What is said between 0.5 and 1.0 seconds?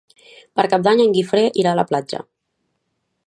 Per Cap